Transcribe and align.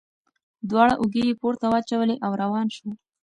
دواړه 0.69 0.93
اوږې 0.99 1.23
یې 1.29 1.39
پورته 1.41 1.65
واچولې 1.69 2.15
او 2.25 2.31
روان 2.41 2.67
شو. 2.75 2.89